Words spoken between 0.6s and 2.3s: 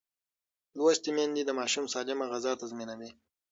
لوستې میندې د ماشوم سالمه